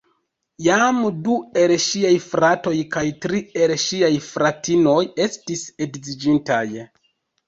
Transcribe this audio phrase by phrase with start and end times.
[0.67, 6.63] Jam du el ŝiaj fratoj kaj tri el ŝiaj fratinoj estis edziĝintaj.